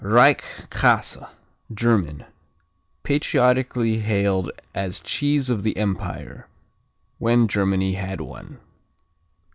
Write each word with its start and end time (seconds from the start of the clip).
Reichkäse 0.03 1.29
German 1.71 2.25
Patriotically 3.03 3.99
hailed 3.99 4.49
as 4.73 4.99
cheese 4.99 5.47
of 5.47 5.61
the 5.61 5.77
empire, 5.77 6.47
when 7.19 7.47
Germany 7.47 7.93
had 7.93 8.19
one. 8.19 8.57